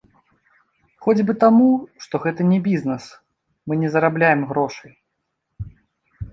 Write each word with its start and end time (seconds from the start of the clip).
Хоць 1.05 1.21
бы 1.27 1.35
таму, 1.43 1.67
што 2.07 2.15
гэта 2.25 2.41
не 2.53 2.59
бізнес, 2.69 3.03
мы 3.69 3.73
не 3.85 3.89
зарабляем 3.99 4.41
грошай. 4.55 4.91